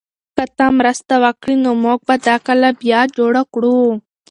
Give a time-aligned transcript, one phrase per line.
[0.35, 3.77] که ته مرسته وکړې نو موږ به دا کلا بیا جوړه کړو.